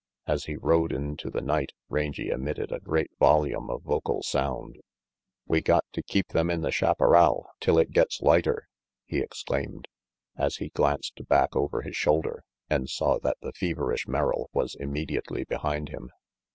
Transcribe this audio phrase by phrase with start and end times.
[0.25, 4.79] As he rode into the night, Rangy emitted a great volume of vocal sound.
[5.45, 8.67] "We got to keep them in the chaparral till it gets lighter!"
[9.05, 9.87] he exclaimed,
[10.35, 15.43] as he glanced back over his shoulder and saw that the feverish Merrill was immediately
[15.43, 16.09] behind him.